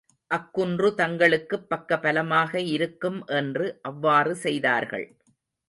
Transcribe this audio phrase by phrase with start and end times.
[0.31, 5.07] அக்குன்று தங்களுக்குப் பக்க பலமாக இருக்கும் என்று அவ்வாறு செய்தார்கள்.